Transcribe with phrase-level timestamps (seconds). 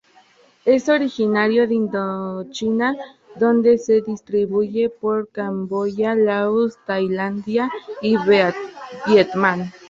[0.65, 2.95] Es originario de Indochina
[3.35, 7.69] donde se distribuye por Camboya, Laos; Tailandia
[8.01, 8.15] y
[9.05, 9.71] Vietnam.